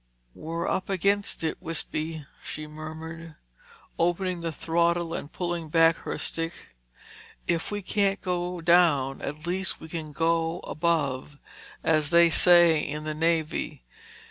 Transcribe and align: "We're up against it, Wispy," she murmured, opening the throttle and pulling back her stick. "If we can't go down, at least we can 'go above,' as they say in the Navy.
"We're 0.33 0.67
up 0.67 0.89
against 0.89 1.43
it, 1.43 1.61
Wispy," 1.61 2.25
she 2.41 2.65
murmured, 2.65 3.35
opening 3.99 4.41
the 4.41 4.51
throttle 4.51 5.13
and 5.13 5.31
pulling 5.31 5.69
back 5.69 5.97
her 5.97 6.17
stick. 6.17 6.75
"If 7.47 7.69
we 7.69 7.83
can't 7.83 8.19
go 8.19 8.61
down, 8.61 9.21
at 9.21 9.45
least 9.45 9.79
we 9.79 9.89
can 9.89 10.11
'go 10.11 10.57
above,' 10.61 11.37
as 11.83 12.09
they 12.09 12.31
say 12.31 12.79
in 12.79 13.03
the 13.03 13.13
Navy. 13.13 13.83